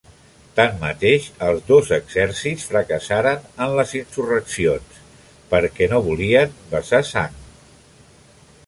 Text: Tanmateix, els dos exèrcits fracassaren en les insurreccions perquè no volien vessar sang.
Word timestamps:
Tanmateix, 0.59 1.27
els 1.47 1.61
dos 1.67 1.91
exèrcits 1.97 2.65
fracassaren 2.71 3.45
en 3.67 3.77
les 3.81 3.93
insurreccions 4.01 4.99
perquè 5.55 5.91
no 5.95 6.03
volien 6.11 6.59
vessar 6.75 7.05
sang. 7.15 7.39